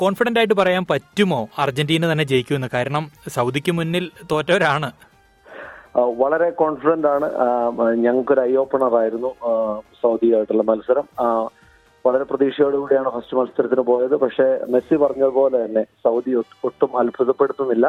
കോൺഫിഡന്റ് 0.01 0.39
ആയിട്ട് 0.39 0.54
പറയാൻ 0.54 0.83
പറ്റുമോ 0.89 1.39
അർജന്റീന 1.63 2.12
തന്നെ 2.12 2.25
ജയിക്കുമെന്ന്? 2.31 2.69
കാരണം 2.74 3.04
സൗദിക്ക് 3.36 3.72
മുന്നിൽ 3.72 4.06
തോറ്റവരാണ്. 4.31 4.92
വളരെ 6.22 6.50
കോൺഫിഡന്റ് 6.50 7.07
ആണ്. 7.07 7.28
ഞങ്ങൾക്കൊരു 8.06 8.42
ഐ 8.42 8.54
ഓപ്പണർ 8.56 8.94
ആയിരുന്നു 9.00 9.31
സൗദിയായിട്ടുള്ള 10.01 10.63
മത്സരം. 10.63 11.07
വളരെ 12.06 12.24
പ്രതീക്ഷയോടുകൂടിയാണ് 12.24 13.09
ഫസ്റ്റ് 13.09 13.38
മത്സരത്തിന് 13.38 13.81
പോയത്. 13.81 14.15
പക്ഷേ 14.15 14.48
മെസ്സി 14.69 14.95
പറഞ്ഞ 14.95 15.25
പോലെ 15.38 15.65
തന്നെ 15.65 15.83
സൗദി 16.03 16.33
ഒട്ടും 16.65 16.98
അത്ഭുതപ്പെടുത്തുന്നില്ല. 17.00 17.88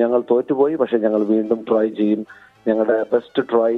ഞങ്ങൾ 0.00 0.22
തോറ്റുപോയി. 0.30 0.74
പക്ഷെ 0.74 0.98
ഞങ്ങൾ 0.98 1.24
വീണ്ടും 1.24 1.64
ട്രൈ 1.68 1.88
ചെയ്യും. 1.88 2.26
ഞങ്ങളുടെ 2.68 2.96
ബെസ്റ്റ് 3.12 3.42
ട്രൈ 3.50 3.72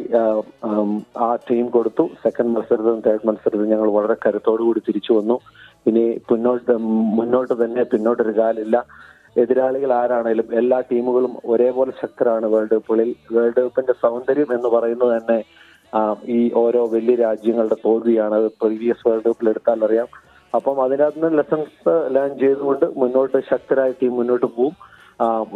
ആ 1.26 1.28
ടീം 1.50 1.66
കൊടുത്തു. 1.76 2.04
സെക്കൻഡ് 2.24 2.52
മത്സരത്തിലും 2.56 3.00
തേർഡ് 3.06 3.26
മത്സരത്തിലും 3.28 3.70
ഞങ്ങൾ 3.70 3.90
വളരെ 3.90 4.16
കരുത്തോടു 4.26 4.62
കൂടി 4.62 4.80
തിരിച്ചു 4.88 5.12
വന്നു. 5.12 5.38
ഇനി 5.86 6.04
പിന്നോട്ട് 6.30 6.76
മുന്നോട്ട് 7.18 7.64
തന്നെ 7.64 7.82
പിന്നോട്ടൊരു 7.82 8.34
കാലില്ല. 8.38 8.76
എതിരാളികൾ 9.36 9.92
ആരാണേലും 9.92 10.48
എല്ലാ 10.52 10.80
ടീമുകളും 10.80 11.32
ഒരേപോലെ 11.44 11.92
ശക്തരാണ്. 12.02 12.46
വേൾഡ് 12.46 12.74
കപ്പുകളിൽ 12.74 13.14
വേൾഡ് 13.32 13.60
കപ്പിന്റെ 13.60 13.94
സൗന്ദര്യം 14.02 14.50
എന്ന് 14.56 14.68
പറയുന്നത് 14.68 15.12
തന്നെ 15.16 15.38
ഈ 16.36 16.38
ഓരോ 16.62 16.80
വലിയ 16.94 17.14
രാജ്യങ്ങളുടെ 17.26 17.76
തോൽവിയാണ് 17.86 18.34
അത് 18.40 18.48
പ്രീവിയസ് 18.62 19.04
വേൾഡ് 19.08 19.26
കപ്പിൽ 19.28 19.50
എടുത്താൽ 19.52 19.84
അറിയാം. 19.88 20.08
അപ്പം 20.52 20.76
അതിനകത്ത് 20.84 21.20
നിന്ന് 21.22 21.38
ലെസൺസ് 21.38 21.94
ലേൺ 22.14 22.32
ചെയ്തുകൊണ്ട് 22.42 22.86
മുന്നോട്ട് 23.00 23.38
ശക്തരായ 23.52 23.92
ടീം 24.00 24.12
മുന്നോട്ട് 24.20 24.46
പോകും 24.58 24.74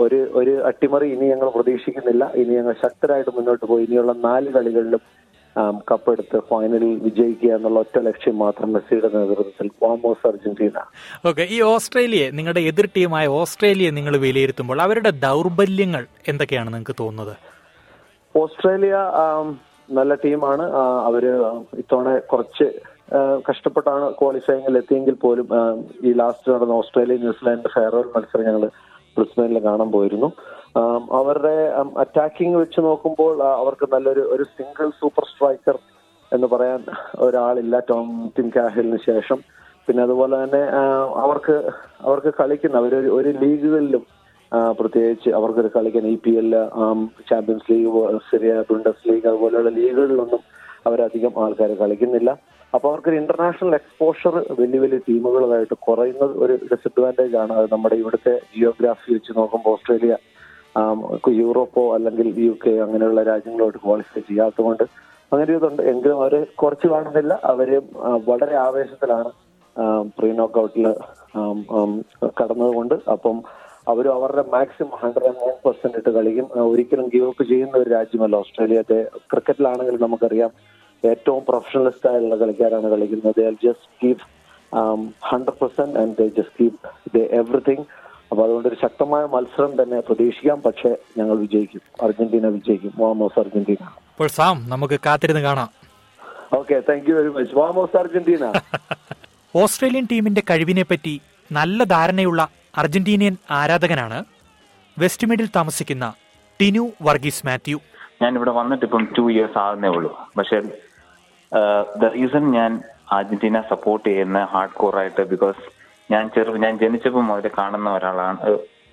ഒരു 0.04 0.18
ഒരു 0.40 0.52
അട്ടിമറി 0.70 1.06
ഇനി 1.14 1.26
ഞങ്ങൾ 1.32 1.48
പ്രതീക്ഷിക്കുന്നില്ല. 1.56 2.24
ഇനി 2.40 2.52
ഞങ്ങൾ 2.58 2.74
ശക്തരായിട്ട് 2.84 3.32
മുന്നോട്ട് 3.38 3.64
പോയി. 3.70 3.84
ഇനിയുള്ള 3.88 4.12
നാല് 4.28 4.50
കളികളിലും 4.56 5.02
കപ്പെടുത്ത് 5.90 6.38
ഫൈനലിൽ 6.50 6.92
വിജയിക്കുക 7.04 7.50
എന്നുള്ള 7.56 7.78
ഒറ്റ 7.84 7.96
ലക്ഷ്യം 8.08 8.36
മാത്രം 8.42 8.68
മെസ്സിയുടെ 8.74 9.08
നേതൃത്വത്തിൽ 9.14 9.68
ഫോമോസ് 9.80 10.26
അർജന്റീന 10.30 10.82
ഓക്കെ 11.28 11.44
ഈ 11.56 11.58
ഓസ്ട്രേലിയ 11.70 12.24
നിങ്ങളുടെ 12.38 12.62
എതിർ 12.70 12.86
ടീമായ 12.96 13.26
ഓസ്ട്രേലിയ 13.40 13.88
നിങ്ങൾ 13.98 14.16
വിലയിരുത്തുമ്പോൾ 14.26 14.80
അവരുടെ 14.86 15.12
ദൗർബല്യങ്ങൾ 15.26 16.04
എന്തൊക്കെയാണ് 16.32 16.70
നിങ്ങൾക്ക് 16.74 16.96
തോന്നുന്നത്? 17.02 17.34
ഓസ്ട്രേലിയ 18.34 18.94
നല്ല 19.96 20.12
ടീമാണ്. 20.24 20.64
അവർ 21.08 21.24
ഇത്തവണ 21.82 22.08
കുറച്ച് 22.32 22.66
കഷ്ടപ്പെട്ടാണ് 23.48 24.06
ക്വാളിഫയിങ്ങിൽ 24.18 24.74
എത്തിയെങ്കിൽ 24.80 25.14
പോലും 25.24 25.48
ഈ 26.08 26.10
ലാസ്റ്റ് 26.20 26.52
നടന്ന 26.54 26.74
ഓസ്ട്രേലിയ 26.80 27.18
ന്യൂസിലാൻഡ് 27.24 27.72
ഫെയർവെൽ 27.74 28.08
മത്സരം 28.14 28.46
ഞങ്ങൾ 28.48 28.64
ബ്രിസ്ബനിൽ 29.16 29.58
കാണാൻ 29.66 29.88
പോയിരുന്നു. 29.94 30.28
അവരുടെ 31.20 31.54
അറ്റാക്കിംഗ് 32.02 32.58
വെച്ച് 32.62 32.80
നോക്കുമ്പോൾ 32.88 33.32
അവർക്ക് 33.60 33.86
നല്ലൊരു 33.94 34.24
ഒരു 34.34 34.44
സിംഗിൾ 34.56 34.88
സൂപ്പർ 35.00 35.24
സ്ട്രൈക്കർ 35.30 35.78
എന്ന് 36.32 36.46
പറയാൻ 36.54 36.82
ഒരാളില്ല 37.26 37.78
ടോം 37.90 38.08
ടിം 38.36 38.48
കാഹിലിന് 38.56 39.00
ശേഷം. 39.10 39.38
പിന്നെ 39.88 40.00
അതുപോലെ 40.06 40.34
തന്നെ 40.42 40.62
അവർക്ക് 41.24 41.56
അവർക്ക് 42.06 42.30
കളിക്കുന്ന 42.40 42.80
അവരൊരു 42.82 43.10
ഒരു 43.18 43.30
ലീഗുകളിലും 43.42 44.04
പ്രത്യേകിച്ച് 44.52 45.30
അവർക്കൊരു 45.38 45.70
കളിക്കാൻ 45.76 46.04
E 46.12 46.14
P 46.24 46.32
L 46.40 46.50
champions 47.30 47.66
league 47.70 48.04
Serie 48.28 48.52
Bundesliga 49.08 49.26
അതുപോലെയുള്ള 49.30 49.70
ലീഗുകളിലൊന്നും 49.78 50.42
അവരധികം 50.88 51.32
ആൾക്കാർ 51.44 51.70
കളിക്കുന്നില്ല. 51.82 52.30
അപ്പൊ 52.74 52.86
അവർക്കൊരു 52.90 53.16
ഇന്റർനാഷണൽ 53.20 53.74
എക്സ്പോഷർ 53.74 54.34
വലിയ 54.60 54.78
വലിയ 54.84 55.00
ടീമുകളായിട്ട് 55.08 55.76
കുറയുന്നത് 55.86 56.34
ഒരു 56.44 56.54
ഡിസഡ്വാന്റേജ് 56.70 57.36
ആണ്. 57.42 57.52
അത് 57.58 57.68
നമ്മുടെ 57.72 57.96
ഇവിടുത്തെ 58.02 58.34
ജിയോഗ്രാഫി 58.54 59.08
വെച്ച് 59.16 59.32
നോക്കുമ്പോൾ 59.40 59.74
ഓസ്ട്രേലിയ 59.76 60.16
യൂറോപ്പോ 61.42 61.82
അല്ലെങ്കിൽ 61.94 62.26
യു 62.46 62.54
കെ 62.64 62.72
അങ്ങനെയുള്ള 62.84 63.20
രാജ്യങ്ങളോട്ട് 63.30 63.78
ക്വാളിഫൈ 63.84 64.20
ചെയ്യാത്തതുകൊണ്ട് 64.28 64.84
അങ്ങനെ 65.32 65.50
ഇതുണ്ട്. 65.56 65.82
എങ്കിലും 65.92 66.16
അവർ 66.20 66.34
കുറച്ച് 66.62 66.86
കാണുന്നില്ല. 66.92 67.32
അവർ 67.52 67.70
വളരെ 68.28 68.54
ആവേശത്തിലാണ് 68.66 69.30
പ്രീ 70.18 70.28
നോക്കൗട്ടിൽ 70.40 70.86
കടന്നതുകൊണ്ട് 72.38 72.94
അപ്പം 73.14 73.36
അവരും 73.88 74.14
അവരുടെ 74.14 74.44
maximum 74.52 74.96
hundred 74.96 75.26
and 75.26 75.42
one 75.42 75.52
percent 75.64 75.96
ഇട്ട് 75.96 76.10
കളിക്കും. 76.10 76.46
ഒരിക്കലും 76.70 77.06
ഗീവ് 77.08 77.28
അപ്പ് 77.28 77.44
ചെയ്യുന്ന 77.48 77.76
ഒരു 77.76 77.90
രാജ്യമല്ല 77.90 78.36
ഓസ്ട്രേലിയത്തെ. 78.36 79.02
ക്രിക്കറ്റിലാണെങ്കിൽ 79.02 80.02
നമുക്കറിയാം 80.02 80.50
ഏറ്റവും 81.04 81.44
പ്രൊഫഷണലിസ്റ്റ് 81.48 82.10
ആയുള്ള 82.10 82.36
കളിക്കാരാണ് 82.36 82.90
കളിക്കുന്നത്. 82.90 83.50
Just 83.50 83.88
keep 84.02 84.24
hundred 85.24 85.58
percent 85.60 85.98
and 85.98 86.26
just 86.26 86.64
keep 86.64 87.18
everything 87.18 87.84
അപ്പൊ 88.30 88.44
അതുകൊണ്ട് 88.44 88.68
ഒരു 88.68 88.76
ശക്തമായ 88.82 89.24
മത്സരം 89.24 89.82
തന്നെ 89.82 90.00
പ്രതീക്ഷിക്കാം. 90.00 90.62
പക്ഷേ 90.62 90.96
ഞങ്ങൾ 91.18 91.36
വിജയിക്കും. 91.36 91.80
അർജന്റീന 92.02 92.46
വിജയിക്കും. 92.46 92.92
വാമോസ് 92.98 93.38
അർജന്റീന. 93.38 93.84
അപ്പോൾ 93.84 94.28
സാം 94.28 94.64
നമുക്ക് 94.68 95.00
കാത്തിരുന്ന് 95.06 95.40
കാണാം. 95.40 95.68
Okay 96.52 96.82
thank 96.88 97.10
you 97.10 97.14
very 97.14 97.28
much 97.28 97.54
വാമോസ് 97.54 97.96
Argentina. 97.96 98.60
Australian 99.56 100.06
ടീമിന്റെ 100.12 100.42
കഴിവിനെ 100.50 100.82
പറ്റി 100.82 101.20
നല്ല 101.52 101.84
ധാരണയുള്ള 101.84 102.48
അർജന്റീനിയൻ 102.80 103.34
ആരാധകനാണ് 103.50 104.18
വെസ്റ്റ് 104.98 105.26
മിഡിൽ 105.30 105.48
താമസിക്കുന്ന 105.56 106.06
ടിനു 106.60 106.84
വർഗീസ് 107.02 107.46
മാത്യു. 107.46 107.78
ഞാൻ 108.22 108.32
ഇവിടെ 108.38 108.50
വന്നിട്ട് 108.50 108.84
ഇപ്പം 108.84 109.04
ടു 109.16 109.24
ഇയേഴ്സ് 109.32 109.58
ആകുന്നേ 109.58 109.88
ഉള്ളൂ. 109.88 110.10
പക്ഷേ 110.38 110.58
ദ 112.00 112.10
റീസൺ 112.16 112.44
ഞാൻ 112.58 112.72
അർജന്റീന 113.16 113.60
സപ്പോർട്ട് 113.72 114.06
ചെയ്യുന്ന 114.08 114.38
ഹാർഡ് 114.52 114.76
കോർ 114.80 114.96
ആയിട്ട് 115.02 115.22
ബിക്കോസ് 115.32 115.60
ഞാൻ 116.12 116.24
ചെറു 116.34 116.56
ഞാൻ 116.64 116.74
ജനിച്ചപ്പം 116.82 117.26
മുതൽ 117.30 117.50
കാണുന്ന 117.58 117.88
ഒരാളാണ് 117.96 118.38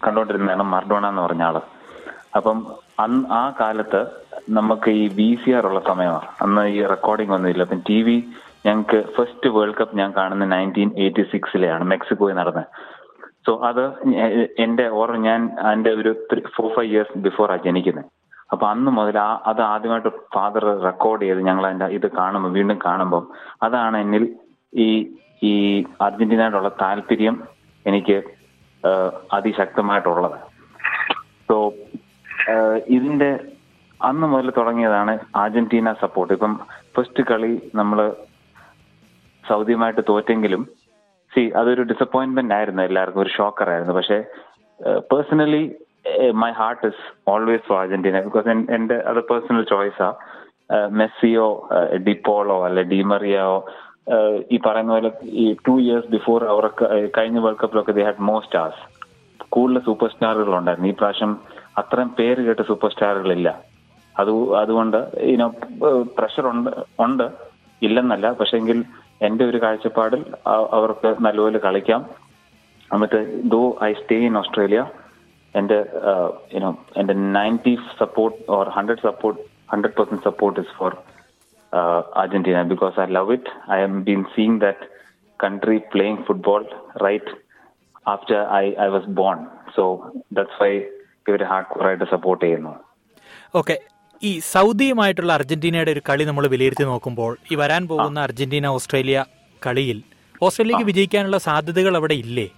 കണ്ടുകൊണ്ടിരുന്നതാണ് 0.06 0.64
മർഡോണ 0.74 1.06
എന്ന് 1.10 1.22
പറഞ്ഞ 1.22 1.44
ആൾ. 1.44 1.58
അപ്പം 2.38 2.58
അന്ന് 3.00 3.22
ആ 3.42 3.44
കാലത്ത് 3.60 4.02
നമുക്ക് 4.50 4.90
ഈ 5.02 5.06
വി 5.20 5.30
സി 5.44 5.52
ആർ 5.52 5.66
ഉള്ള 5.70 5.80
സമയമാണ്. 5.88 6.28
അന്ന് 6.42 6.64
ഈ 6.78 6.80
റെക്കോർഡിംഗ് 6.94 7.34
ഒന്നുമില്ല. 7.38 7.64
അപ്പം 7.68 7.82
ടി 7.90 8.00
വി 8.08 8.18
ഞങ്ങൾക്ക് 8.66 9.00
ഫസ്റ്റ് 9.16 9.50
വേൾഡ് 9.56 9.78
കപ്പ് 9.80 9.98
ഞാൻ 9.98 10.12
കാണുന്ന 10.18 10.46
നയന്റീൻ 10.56 10.92
എയ്റ്റി 11.04 11.24
സിക്സിലെയാണ് 11.32 11.84
മെക്സിക്കോയിൽ 11.94 12.36
നടന്നത്. 12.36 12.68
സോ 13.46 13.54
അത് 13.70 13.82
എന്റെ 14.58 14.86
ഓർമ്മ 15.00 15.18
ഞാൻ 15.26 15.42
എന്റെ 15.74 15.92
ഒരു 15.94 16.12
ഫോർ 16.56 16.70
ഫൈവ് 16.76 16.90
ഇയേഴ്സ് 16.92 17.18
ബിഫോർ 17.18 17.52
ആ 17.52 17.58
ജനിക്കുന്നത് 17.66 18.10
അപ്പൊ 18.52 18.66
അന്ന് 18.68 18.92
മുതൽ 18.92 19.18
ആ 19.18 19.30
അത് 19.46 19.62
ആദ്യമായിട്ട് 19.62 20.12
ഫാദർ 20.34 20.66
റെക്കോർഡ് 20.84 21.24
ചെയ്ത് 21.26 21.42
ഞങ്ങൾ 21.42 21.66
അതിന്റെ 21.68 21.88
ഇത് 21.98 22.08
കാണുമ്പോൾ 22.18 22.52
വീണ്ടും 22.52 22.80
കാണുമ്പോൾ 22.86 23.24
അതാണ് 23.64 23.98
എന്നിൽ 23.98 24.24
ഈ 24.74 24.88
ഈ 25.44 25.54
അർജന്റീനയോടുള്ള 26.02 26.70
താല്പര്യം 26.82 27.36
എനിക്ക് 27.86 28.18
അതിശക്തമായിട്ടുള്ളത്. 29.32 30.38
സോ 31.50 31.56
ഇതിന്റെ 32.88 33.30
അന്ന് 34.00 34.28
മുതൽ 34.28 34.50
തുടങ്ങിയതാണ് 34.50 35.14
അർജന്റീന 35.36 35.94
സപ്പോർട്ട് 36.02 36.34
ഇപ്പം 36.34 36.54
ഫസ്റ്റ് 36.96 37.24
കളി 37.24 37.52
നമ്മൾ 37.76 38.00
സൗദിയുമായിട്ട് 39.44 40.04
തോറ്റെങ്കിലും 40.08 40.62
സി 41.36 41.44
അതൊരു 41.60 41.84
ഡിസപ്പോയിന്റ്മെന്റ് 41.92 42.54
ആയിരുന്നു 42.58 42.82
എല്ലാവർക്കും 42.90 43.24
ഒരു 43.24 43.32
ഷോക്കർ 43.38 43.70
ആയിരുന്നു. 43.74 43.96
പക്ഷേ 44.00 44.20
personally 45.12 45.64
my 46.42 46.52
heart 46.62 46.88
is 46.92 47.04
always 47.32 47.66
for 47.68 47.78
Argentina 47.84 48.20
because 48.28 48.50
എന്റെ 48.78 48.98
അത് 49.12 49.20
പേഴ്സണൽ 49.30 49.64
ചോയ്സാ 49.74 50.10
മെസ്സിയോ 51.00 51.48
ഡിപ്പോളോ 52.08 52.58
അല്ലെ 52.68 52.84
ഡിമറിയോ 52.94 53.50
ഈ 54.54 54.58
പറയുന്ന 54.66 54.92
പോലെ 54.96 55.12
ഈ 55.44 55.46
ടു 55.68 55.74
ഇയേഴ്സ് 55.84 56.10
ബിഫോർ 56.16 56.40
അവർക്ക് 56.54 56.86
കഴിഞ്ഞ 57.18 57.40
വേൾഡ് 57.46 57.62
കപ്പിലൊക്കെ 57.62 57.94
ദേ 57.98 58.04
ഹാഡ് 58.08 58.26
മോ 58.30 58.36
സ്റ്റാർസ് 58.46 58.84
കൂടുതൽ 59.56 59.82
സൂപ്പർ 59.88 60.10
സ്റ്റാറുകൾ 60.14 60.54
ഉണ്ടായിരുന്നു 60.60 60.90
ഈ 60.92 60.96
പ്രാവശ്യം 61.00 61.32
അത്രയും 61.82 62.10
പേര് 62.20 62.42
കേട്ട 62.48 62.62
സൂപ്പർ 62.70 62.90
സ്റ്റാറുകളില്ല 62.94 63.50
അത് 64.16 64.32
അതുകൊണ്ട് 64.62 64.98
ഇനോ 65.32 65.48
പ്രഷർ 66.18 66.46
ഉണ്ട് 66.54 66.72
ഉണ്ട്. 67.06 67.28
ഇല്ലെന്നല്ല 67.82 68.28
പക്ഷെങ്കിൽ 68.40 68.78
എന്റെ 69.22 69.44
ഒരു 69.50 69.58
കാഴ്ചപ്പാടിൽ 69.64 70.22
അവർക്ക് 70.78 71.10
നല്ലപോലെ 71.26 71.60
കളിക്കാം. 71.66 72.02
എന്നിട്ട് 72.96 73.20
though 73.54 73.62
I 73.84 73.92
stay 74.00 74.18
in 74.28 74.38
Australia 74.38 74.82
എന്റെ 75.60 75.78
യുനോ 76.56 76.70
എന്റെ 77.02 77.14
ninety 77.38 77.76
support 78.02 78.38
or 78.56 78.70
hundred 78.78 79.04
support 79.10 79.40
hundred 79.74 79.96
percent 80.00 80.26
support 80.30 80.60
is 80.64 80.76
for 80.80 80.94
Argentina. 82.22 82.60
Because 82.74 82.96
I 83.04 83.06
love 83.20 83.34
it. 83.38 83.52
I 83.78 83.80
am 83.88 83.96
been 84.10 84.22
seeing 84.36 84.60
that 84.66 84.86
country 85.40 85.78
playing 85.94 86.22
football 86.28 86.66
right 87.06 87.32
after 88.14 88.40
I 88.62 88.66
I 88.86 88.88
was 88.96 89.10
born. 89.22 89.40
So 89.76 89.86
that 90.38 90.46
why 90.62 90.72
ഇവർ 91.30 91.44
hard 91.52 91.70
കോറായിട്ട് 91.74 92.08
support 92.16 92.44
ചെയ്യുന്നു. 92.46 92.74
Okay. 93.62 93.76
ഈ 94.24 94.40
സൗദിയുമായിട്ടുള്ള 94.40 95.34
അർജന്റീനയുടെ 95.34 95.92
ഒരു 95.92 96.02
കളി 96.10 96.24
നമ്മൾ 96.24 96.48
വിലയിരുത്തി 96.48 96.84
നോക്കുമ്പോൾ 96.84 97.38
ഈ 97.52 97.56
വരാൻ 97.56 97.88
പോകുന്ന 97.88 98.20
അർജന്റീന 98.20 98.68
ഓസ്ട്രേലിയ 98.68 99.26
കളിയിൽ 99.66 100.04
ഓസ്ട്രേലിയക്ക് 100.42 100.84
വിജയിക്കാനുള്ള 100.84 101.38
സാധ്യതകൾ 101.38 101.96
അവിടെ 101.96 102.14
ഇല്ലേ? 102.14 102.50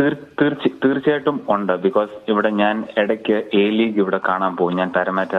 തീർ- 0.00 0.24
തീർച്ച 0.42 0.66
തീർച്ചയായിട്ടും 0.84 1.46
ഉണ്ട്. 1.48 1.72
ബിക്കോസ് 1.72 2.10
ഇവിടെ 2.28 2.50
ഞാൻ 2.50 2.84
ഇടയ്ക്ക് 2.98 3.32
എ 3.32 3.70
ലീഗ് 3.70 3.98
ഇവിടെ 3.98 4.20
കാണാൻ 4.28 4.56
പോകും. 4.56 4.76
ഞാൻ 4.76 4.92
തരമേറ്റ 4.96 5.30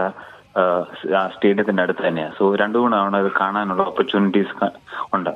സ്റ്റേഡിയത്തിന്റെ 1.36 1.84
അടുത്ത് 1.84 2.08
തന്നെയാണ് 2.08 2.36
സോ 2.40 2.56
രണ്ടു 2.56 2.78
മൂന്നാണ് 2.78 3.18
അത് 3.18 3.32
കാണാനുള്ള 3.40 3.84
ഓപ്പർച്യൂണിറ്റീസ് 3.84 4.66
ഉണ്ട്. 5.14 5.30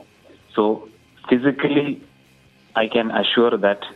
So 0.55 0.87
physically 1.29 2.01
I 2.79 2.87
can 2.87 3.11
assure 3.11 3.55
that 3.55 3.95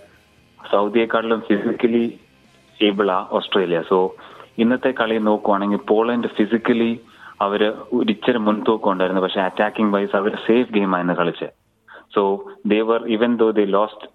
സൗദിയെക്കാട്ടിലും 0.72 1.42
physically 1.42 2.20
able 2.82 3.12
ആ 3.12 3.28
ഓസ്ട്രേലിയ. 3.32 3.84
സോ 3.90 4.16
ഇന്നത്തെ 4.58 4.92
കളി 5.00 5.16
നോക്കുവാണെങ്കിൽ 5.30 5.82
പോളണ്ട് 5.92 6.28
ഫിസിക്കലി 6.38 6.92
അവർ 7.46 7.62
ഒരിച്ചിരി 7.98 8.40
മുൻതൂക്കം 8.48 8.92
ഉണ്ടായിരുന്നു. 8.94 9.22
പക്ഷെ 9.26 9.42
അറ്റാക്കിംഗ് 9.48 9.94
വൈസ് 9.96 10.16
അവർ 10.20 10.34
സേഫ് 10.48 10.72
ഗെയിമായിരുന്നു 10.76 11.16
കളിച്ച്. 11.22 11.48
So 12.16 12.22
they're 12.74 13.00
even 13.16 13.32
though 13.42 13.48
they 13.60 13.64
lost 13.76 14.08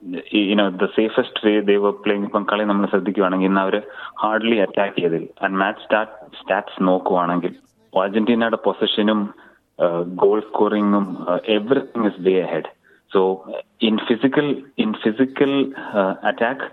you know 0.51 0.67
the 0.83 0.87
safest 0.99 1.41
way 1.47 1.55
they're 1.71 1.93
playing 2.05 2.27
ഇപ്പം 2.29 2.45
കളി 2.53 2.65
നമ്മൾ 2.71 2.87
ശ്രദ്ധിക്കുവാണെങ്കിൽ 2.93 3.49
ഇന്ന് 3.51 3.63
അവർ 3.67 3.77
ഹാർഡ്ലി 4.23 4.59
അറ്റാക്ക് 4.67 4.97
ചെയ്തിൽ 5.01 5.25
ആൻഡ് 5.45 5.59
മാച്ച് 5.63 5.83
സ്റ്റാറ്റ് 5.85 6.39
സ്റ്റാറ്റ്സ് 6.41 6.83
നോക്കുവാണെങ്കിൽ 6.89 7.55
അർജന്റീനയുടെ 7.93 8.61
പൊസിഷനും 8.67 9.21
goal 10.23 10.39
സ്കോറിങ്ങും 10.49 11.07
everything 11.57 12.07
is 12.11 12.23
way 12.27 12.37
ahead 12.53 12.71
so 13.13 13.23
in 13.89 13.97
physical 14.09 14.49
in 14.85 14.93
physical 15.05 15.53
attack 16.31 16.67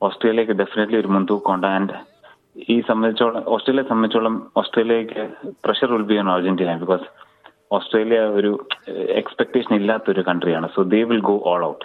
ഓസ്ട്രേലിയക്ക് 0.00 0.56
definitely 0.62 0.98
ഒരു 1.02 1.10
മുൻതൂക്കമുണ്ട് 1.16 1.68
ആൻഡ് 1.76 1.94
ഈ 2.56 2.76
സംബന്ധിച്ചോളം 2.88 3.42
ഓസ്ട്രേലിയയെ 3.54 3.86
സംബന്ധിച്ചോളം 3.88 4.36
ഓസ്ട്രേലിയക്ക് 4.56 5.22
pressure 5.64 5.90
will 5.92 6.06
be 6.10 6.16
on 6.18 6.28
Argentina 6.28 6.74
because 6.78 7.06
Australia 7.70 8.20
ഒരു 8.38 8.50
എക്സ്പെക്ടേഷൻ 9.14 9.72
ഇല്ലാത്ത 9.74 10.10
ഒരു 10.10 10.22
കൺട്രിയാണ് 10.28 10.68
so 10.74 10.82
they 10.94 11.00
will 11.10 11.22
go 11.28 11.36
all 11.44 11.64
out 11.64 11.84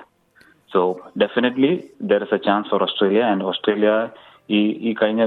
so 0.71 0.79
definitely 1.17 1.71
there 2.03 2.23
is 2.23 2.35
a 2.35 2.41
chance 2.47 2.69
for 2.69 2.83
Australia 2.83 3.23
and 3.23 3.45
Australia 3.45 3.91
ഈ 4.49 4.59
ഈ 4.81 4.93
കഴിഞ്ഞ 4.93 5.23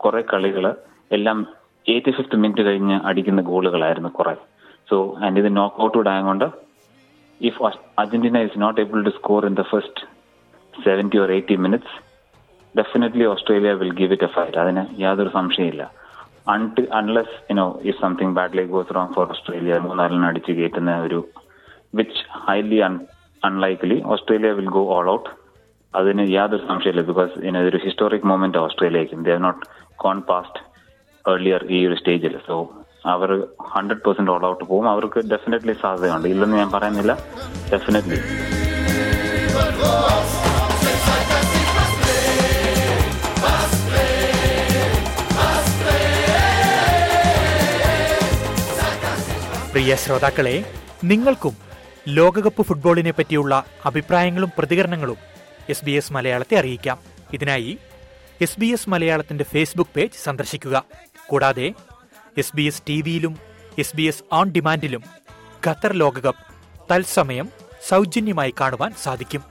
കുറെ 0.00 0.22
കളികൾ 0.30 0.64
എല്ലാം 1.10 1.38
എയ്റ്റി 1.86 2.10
ഫിഫ്ത്ത് 2.10 2.36
മിനിറ്റ് 2.36 2.62
കഴിഞ്ഞ് 2.62 2.96
അടിക്കുന്ന 3.04 3.40
ഗോളുകളായിരുന്നു 3.42 4.10
കുറെ. 4.10 4.34
സോ 4.88 4.96
ആൻഡ് 5.20 5.38
ഇത് 5.38 5.56
നോക്ക് 5.56 5.80
ഔട്ട് 5.80 6.08
ആയതുകൊണ്ട് 6.08 6.46
if 7.40 7.60
Argentina 7.98 8.38
is 8.40 8.60
not 8.60 8.80
able 8.80 9.02
to 9.04 9.10
score 9.10 9.46
in 9.46 9.54
the 9.54 9.64
first 9.70 10.02
seventy 10.74 11.18
or 11.18 11.30
eighty 11.30 11.56
minutes 11.56 11.96
definitely 12.78 13.24
Australia 13.32 13.72
will 13.80 13.94
give 14.00 14.14
it 14.16 14.26
a 14.28 14.32
fight 14.36 14.58
അതിന് 14.64 14.84
യാതൊരു 15.04 15.30
സംശയമില്ല. 15.38 15.82
Unless 16.98 17.34
you know 17.50 17.66
if 17.90 17.98
something 18.04 18.34
badly 18.38 18.64
goes 18.74 18.94
wrong 18.96 19.12
for 19.16 19.26
Australia 19.34 19.74
മൂന്നാലിന് 19.86 20.26
അടിച്ച് 20.30 20.52
കയറ്റുന്ന 20.58 20.92
ഒരു 21.06 21.18
which 21.98 22.22
highly 22.46 22.78
unlikely 23.42 23.98
Australia 24.14 24.50
will 24.60 24.70
go 24.76 24.82
all 24.96 25.08
out 25.14 25.30
അതിന് 25.94 26.24
യാതൊരു 26.36 26.64
സംശയമില്ല 26.70 27.02
because 27.10 27.34
ഇനി 27.48 27.60
ഒരു 27.68 27.78
historic 27.84 28.26
moment 28.30 28.58
ഓസ്ട്രേലിയക്കും 28.64 29.20
they 29.28 29.36
not 29.46 29.62
gone 30.04 30.18
past 30.30 30.60
earlier 31.24 31.62
ഈ 31.76 31.78
ഒരു 31.88 31.96
സ്റ്റേജിൽ 32.00 32.34
സോ 32.48 32.56
അവർ 33.14 33.30
ഹൺഡ്രഡ് 33.74 34.02
പെർസെന്റ് 34.06 34.32
ഓൾ 34.34 34.44
ഔട്ട് 34.50 34.64
പോകും. 34.70 34.86
അവർക്ക് 34.94 35.20
ഡെഫിനറ്റ്ലി 35.32 35.74
സാധ്യതയുണ്ട്. 35.82 36.28
ഇല്ലെന്ന് 36.34 36.58
ഞാൻ 36.62 36.70
പറയുന്നില്ല. 36.76 37.12
ഡെഫിനറ്റ്ലി 37.72 38.20
പ്രിയ 49.72 49.94
ശ്രോതാക്കളെ 49.96 50.54
നിങ്ങൾക്കും 51.04 51.54
ലോകകപ്പ് 52.08 52.62
ഫുട്ബോളിനെ 52.62 53.10
പറ്റിയുള്ള 53.10 53.64
അഭിപ്രായങ്ങളും 53.86 54.52
പ്രതികരണങ്ങളും 54.58 55.16
എസ് 55.68 55.84
ബി 55.84 55.90
എസ് 55.90 56.12
മലയാളത്തെ 56.12 56.56
അറിയിക്കാം. 56.56 56.98
ഇതിനായി 57.32 57.78
എസ് 58.40 58.60
ബി 58.60 58.66
എസ് 58.66 58.90
മലയാളത്തിന്റെ 58.90 59.44
ഫേസ്ബുക്ക് 59.44 59.90
പേജ് 59.96 60.24
സന്ദർശിക്കുക. 60.24 60.84
കൂടാതെ 61.26 61.74
എസ് 62.38 62.56
ബി 62.56 62.62
എസ് 62.62 62.82
ടി 62.88 63.02
വിയിലും 63.02 63.38
എസ് 63.78 63.96
ബി 63.96 64.02
എസ് 64.02 64.24
ഓൺ 64.32 64.50
ഡിമാൻഡിലും 64.50 65.04
ഖത്തർ 65.66 65.92
ലോകകപ്പ് 65.92 66.44
തത്സമയം 66.92 67.48
സൗജന്യമായി 67.88 68.54
കാണുവാൻ 68.60 68.94
സാധിക്കും. 69.02 69.42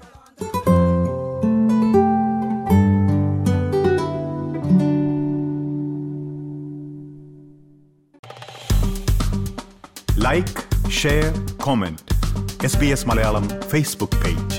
Like 10.28 10.62
share 10.92 11.26
comment 11.64 12.02
S 12.66 12.78
B 12.78 12.88
S 12.88 13.08
Malayalam 13.08 13.46
Facebook 13.70 14.16
page 14.16 14.58